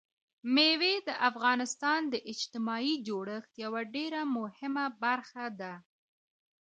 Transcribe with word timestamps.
مېوې 0.53 0.93
د 1.07 1.09
افغانستان 1.29 2.01
د 2.13 2.15
اجتماعي 2.31 2.93
جوړښت 3.07 3.51
یوه 3.63 3.81
ډېره 3.95 4.21
مهمه 4.37 4.85
برخه 5.03 5.45
ده. 5.59 5.73